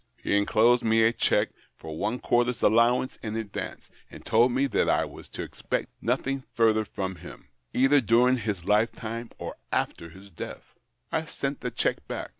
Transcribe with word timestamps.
He 0.17 0.35
enclosed 0.35 0.81
me 0.81 1.03
a 1.03 1.13
checjue 1.13 1.51
for 1.77 1.95
one 1.95 2.17
quarters 2.17 2.63
allowance 2.63 3.17
in 3.21 3.35
advance, 3.35 3.91
and 4.09 4.25
told 4.25 4.51
me 4.51 4.65
that 4.65 4.89
I 4.89 5.05
was 5.05 5.29
to 5.29 5.43
expect 5.43 5.89
nothing 6.01 6.43
further 6.55 6.85
from 6.85 7.17
him, 7.17 7.49
either 7.71 8.01
during 8.01 8.37
his 8.37 8.65
lifetime 8.65 9.29
or 9.37 9.57
after 9.71 10.09
his 10.09 10.31
death. 10.31 10.73
I 11.11 11.25
sent 11.27 11.61
the 11.61 11.69
cheque 11.69 12.07
back. 12.07 12.29